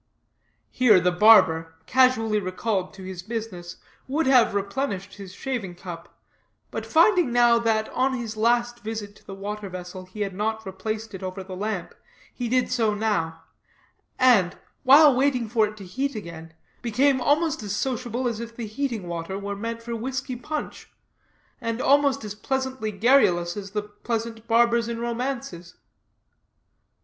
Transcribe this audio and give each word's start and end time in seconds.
Here 0.71 0.99
the 0.99 1.11
barber, 1.11 1.75
casually 1.85 2.39
recalled 2.39 2.91
to 2.95 3.03
his 3.03 3.21
business, 3.21 3.75
would 4.07 4.25
have 4.25 4.55
replenished 4.55 5.13
his 5.13 5.31
shaving 5.31 5.75
cup, 5.75 6.17
but 6.71 6.87
finding 6.87 7.31
now 7.31 7.59
that 7.59 7.87
on 7.89 8.13
his 8.15 8.35
last 8.35 8.79
visit 8.79 9.15
to 9.17 9.23
the 9.27 9.35
water 9.35 9.69
vessel 9.69 10.05
he 10.07 10.21
had 10.21 10.33
not 10.33 10.65
replaced 10.65 11.13
it 11.13 11.21
over 11.21 11.43
the 11.43 11.55
lamp, 11.55 11.93
he 12.33 12.49
did 12.49 12.71
so 12.71 12.95
now; 12.95 13.43
and, 14.17 14.57
while 14.81 15.15
waiting 15.15 15.47
for 15.47 15.67
it 15.67 15.77
to 15.77 15.85
heat 15.85 16.15
again, 16.15 16.55
became 16.81 17.21
almost 17.21 17.61
as 17.61 17.75
sociable 17.75 18.27
as 18.27 18.39
if 18.39 18.55
the 18.55 18.65
heating 18.65 19.07
water 19.07 19.37
were 19.37 19.55
meant 19.55 19.83
for 19.83 19.95
whisky 19.95 20.35
punch; 20.35 20.89
and 21.61 21.79
almost 21.79 22.25
as 22.25 22.33
pleasantly 22.33 22.91
garrulous 22.91 23.55
as 23.55 23.69
the 23.69 23.83
pleasant 23.83 24.47
barbers 24.47 24.87
in 24.87 24.99
romances. 24.99 25.75